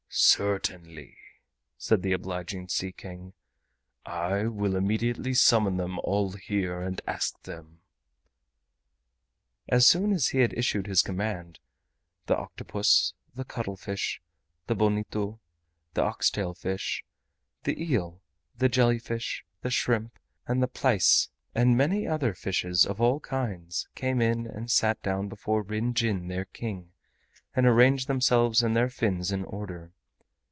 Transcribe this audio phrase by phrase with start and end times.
[0.13, 1.15] "Certainly,"
[1.77, 3.31] said the obliging Sea King,
[4.05, 7.79] "I will immediately summon them all here and ask them."
[9.69, 11.59] As soon as he had issued his command,
[12.25, 14.21] the octopus, the cuttlefish,
[14.67, 15.39] the bonito,
[15.93, 17.05] the oxtail fish,
[17.63, 18.21] the eel,
[18.57, 23.87] the jelly fish, the shrimp, and the plaice, and many other fishes of all kinds
[23.95, 26.91] came in and sat down before Ryn Jin their King,
[27.55, 29.93] and arranged themselves and their fins in order.